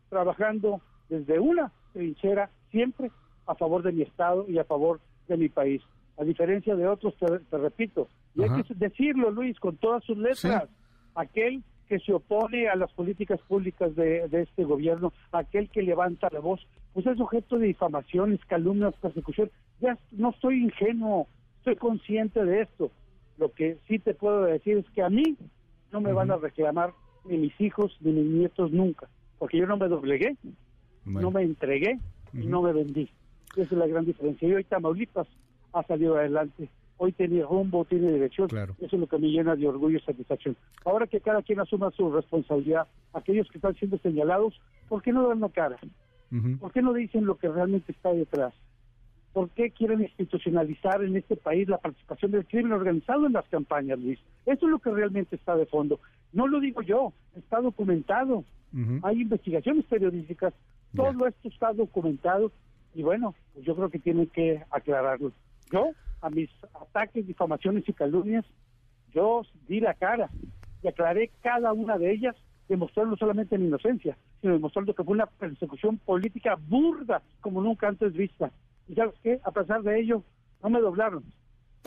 trabajando 0.08 0.80
desde 1.08 1.38
una 1.38 1.72
trinchera 1.92 2.50
siempre 2.70 3.10
a 3.46 3.54
favor 3.54 3.82
de 3.82 3.92
mi 3.92 4.02
Estado 4.02 4.46
y 4.48 4.58
a 4.58 4.64
favor 4.64 5.00
de 5.28 5.36
mi 5.36 5.48
país. 5.48 5.82
A 6.18 6.24
diferencia 6.24 6.76
de 6.76 6.86
otros, 6.86 7.14
te, 7.16 7.58
repito, 7.58 8.08
y 8.34 8.42
hay 8.42 8.62
que 8.62 8.74
decirlo, 8.74 9.30
Luis, 9.30 9.58
con 9.58 9.76
todas 9.76 10.04
sus 10.04 10.16
letras, 10.16 10.68
aquel 11.14 11.62
que 11.88 11.98
se 11.98 12.12
opone 12.12 12.68
a 12.68 12.76
las 12.76 12.92
políticas 12.92 13.40
públicas 13.42 13.94
de, 13.94 14.28
de, 14.28 14.42
este 14.42 14.64
gobierno, 14.64 15.12
aquel 15.32 15.68
que 15.68 15.82
levanta 15.82 16.28
la 16.32 16.40
voz, 16.40 16.66
pues 16.92 17.06
es 17.06 17.20
objeto 17.20 17.58
de 17.58 17.66
difamaciones, 17.66 18.40
calumnias, 18.46 18.94
persecución. 19.00 19.50
Ya 19.80 19.98
no 20.12 20.32
soy 20.40 20.62
ingenuo, 20.62 21.26
soy 21.64 21.76
consciente 21.76 22.44
de 22.44 22.62
esto. 22.62 22.90
Lo 23.38 23.52
que 23.52 23.78
sí 23.88 23.98
te 23.98 24.14
puedo 24.14 24.42
decir 24.44 24.78
es 24.78 24.88
que 24.90 25.02
a 25.02 25.10
mí 25.10 25.36
no 25.92 26.00
me 26.00 26.12
van 26.12 26.30
a 26.30 26.36
reclamar 26.36 26.92
ni 27.24 27.38
mis 27.38 27.60
hijos 27.60 27.96
ni 28.00 28.12
mis 28.12 28.26
nietos 28.26 28.70
nunca, 28.70 29.08
porque 29.38 29.58
yo 29.58 29.66
no 29.66 29.76
me 29.76 29.88
doblegué, 29.88 30.36
no 31.04 31.30
me 31.30 31.42
entregué 31.42 31.98
y 32.32 32.46
no 32.46 32.62
me 32.62 32.72
vendí. 32.72 33.10
Esa 33.56 33.62
es 33.62 33.72
la 33.72 33.86
gran 33.86 34.04
diferencia. 34.04 34.48
Y 34.48 34.54
hoy 34.54 34.64
Tamaulipas 34.64 35.28
ha 35.72 35.82
salido 35.84 36.16
adelante 36.16 36.68
hoy 36.96 37.12
tiene 37.12 37.42
rumbo, 37.42 37.84
tiene 37.84 38.12
dirección. 38.12 38.48
Eso 38.78 38.96
es 38.96 39.00
lo 39.00 39.06
que 39.06 39.18
me 39.18 39.28
llena 39.28 39.56
de 39.56 39.68
orgullo 39.68 39.98
y 39.98 40.02
satisfacción. 40.02 40.56
Ahora 40.84 41.06
que 41.06 41.20
cada 41.20 41.42
quien 41.42 41.60
asuma 41.60 41.90
su 41.90 42.10
responsabilidad, 42.10 42.86
aquellos 43.12 43.48
que 43.50 43.58
están 43.58 43.74
siendo 43.74 43.98
señalados, 43.98 44.60
¿por 44.88 45.02
qué 45.02 45.12
no 45.12 45.28
dan 45.28 45.40
la 45.40 45.48
cara? 45.48 45.76
¿Por 46.58 46.72
qué 46.72 46.82
no 46.82 46.92
dicen 46.92 47.26
lo 47.26 47.36
que 47.36 47.48
realmente 47.48 47.92
está 47.92 48.12
detrás? 48.12 48.52
¿Por 49.34 49.50
qué 49.50 49.72
quieren 49.72 50.00
institucionalizar 50.00 51.02
en 51.02 51.16
este 51.16 51.34
país 51.34 51.68
la 51.68 51.78
participación 51.78 52.30
del 52.30 52.46
crimen 52.46 52.72
organizado 52.72 53.26
en 53.26 53.32
las 53.32 53.46
campañas, 53.48 53.98
Luis? 53.98 54.20
Eso 54.46 54.66
es 54.66 54.70
lo 54.70 54.78
que 54.78 54.90
realmente 54.90 55.34
está 55.34 55.56
de 55.56 55.66
fondo. 55.66 55.98
No 56.32 56.46
lo 56.46 56.60
digo 56.60 56.82
yo, 56.82 57.12
está 57.36 57.60
documentado. 57.60 58.44
Hay 59.02 59.20
investigaciones 59.20 59.84
periodísticas, 59.86 60.54
todo 60.96 61.26
esto 61.26 61.48
está 61.48 61.72
documentado 61.72 62.50
y 62.94 63.02
bueno, 63.02 63.34
pues 63.52 63.66
yo 63.66 63.74
creo 63.74 63.88
que 63.88 63.98
tienen 63.98 64.28
que 64.28 64.62
aclararlo. 64.70 65.32
Yo 65.70 65.90
a 66.20 66.30
mis 66.30 66.50
ataques, 66.80 67.26
difamaciones 67.26 67.88
y 67.88 67.92
calumnias, 67.92 68.44
yo 69.12 69.42
di 69.68 69.80
la 69.80 69.94
cara 69.94 70.30
y 70.82 70.88
aclaré 70.88 71.30
cada 71.42 71.72
una 71.72 71.98
de 71.98 72.12
ellas, 72.12 72.36
demostrando 72.68 73.16
solamente 73.16 73.58
mi 73.58 73.66
inocencia, 73.66 74.16
sino 74.40 74.54
demostrando 74.54 74.94
que 74.94 75.04
fue 75.04 75.14
una 75.14 75.26
persecución 75.26 75.98
política 75.98 76.56
burda 76.68 77.20
como 77.40 77.60
nunca 77.62 77.88
antes 77.88 78.12
vista. 78.12 78.52
Y 78.88 78.94
sabes 78.94 79.14
qué, 79.22 79.40
a 79.44 79.50
pesar 79.50 79.82
de 79.82 80.00
ello, 80.00 80.22
no 80.62 80.70
me 80.70 80.80
doblaron 80.80 81.24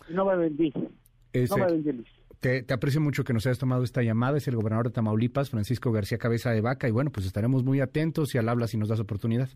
y 0.10 0.14
no 0.14 0.26
me 0.26 0.36
vendí. 0.36 0.74
no 0.74 1.58
me 1.58 1.66
vendí, 1.66 2.04
Te, 2.40 2.64
te, 2.64 2.74
aprecio 2.74 3.02
mucho 3.02 3.24
que 3.24 3.34
nos 3.34 3.46
hayas 3.46 3.60
tomado 3.60 3.84
esta 3.84 4.02
llamada. 4.02 4.38
Es 4.38 4.48
el 4.48 4.56
gobernador 4.56 4.88
de 4.88 4.94
Tamaulipas, 4.94 5.50
Francisco 5.50 5.92
García 5.92 6.18
Cabeza 6.18 6.52
de 6.52 6.62
Vaca. 6.62 6.88
Y 6.88 6.92
bueno, 6.92 7.12
pues 7.12 7.26
estaremos 7.26 7.64
muy 7.64 7.82
atentos 7.82 8.34
y 8.36 8.38
al 8.38 8.50
habla 8.50 8.68
si 8.68 8.78
nos 8.78 8.90
das 8.90 9.00
oportunidad. 9.00 9.50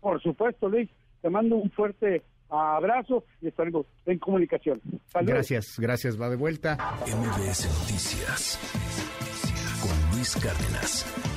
Por 0.00 0.20
supuesto, 0.22 0.68
Luis. 0.68 0.90
Te 1.22 1.30
mando 1.30 1.56
un 1.56 1.70
fuerte 1.70 2.22
abrazo 2.50 3.24
y 3.40 3.48
estaremos 3.48 3.86
en 4.04 4.18
comunicación. 4.18 4.80
Gracias, 5.22 5.78
gracias. 5.78 6.20
Va 6.20 6.28
de 6.28 6.36
vuelta. 6.36 6.76
MBS 7.06 7.66
Noticias 7.80 8.58
con 9.80 10.16
Luis 10.16 10.36
Cárdenas. 10.36 11.33